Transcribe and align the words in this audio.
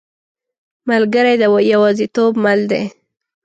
ملګری 0.89 1.35
د 1.41 1.43
یوازیتوب 1.73 2.31
مل 2.43 2.59
دی. 2.71 2.83